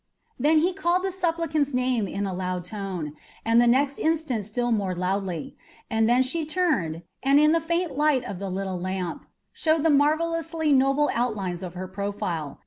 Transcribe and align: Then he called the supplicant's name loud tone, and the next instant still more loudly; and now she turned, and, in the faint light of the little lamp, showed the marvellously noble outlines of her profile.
Then 0.39 0.61
he 0.61 0.73
called 0.73 1.03
the 1.03 1.11
supplicant's 1.11 1.75
name 1.75 2.05
loud 2.07 2.65
tone, 2.65 3.13
and 3.45 3.61
the 3.61 3.67
next 3.67 3.99
instant 3.99 4.47
still 4.47 4.71
more 4.71 4.95
loudly; 4.95 5.55
and 5.91 6.07
now 6.07 6.21
she 6.21 6.43
turned, 6.43 7.03
and, 7.21 7.39
in 7.39 7.51
the 7.51 7.61
faint 7.61 7.95
light 7.95 8.23
of 8.23 8.39
the 8.39 8.49
little 8.49 8.79
lamp, 8.79 9.27
showed 9.53 9.83
the 9.83 9.91
marvellously 9.91 10.71
noble 10.73 11.11
outlines 11.13 11.61
of 11.61 11.75
her 11.75 11.87
profile. 11.87 12.59